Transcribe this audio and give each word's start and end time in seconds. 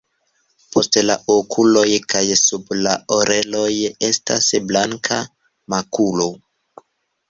Post 0.75 0.97
la 1.09 1.17
okuloj 1.33 1.83
kaj 2.15 2.23
sub 2.41 2.75
la 2.87 2.97
oreloj 3.19 3.69
estas 4.11 4.53
blanka 4.69 5.25
makulo. 5.79 6.31